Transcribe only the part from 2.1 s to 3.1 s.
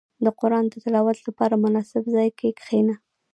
ځای کې کښېنه.